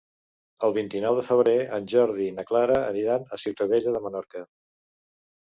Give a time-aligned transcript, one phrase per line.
[0.67, 4.45] El vint-i-nou de febrer en Jordi i na Clara aniran a Ciutadella de Menorca.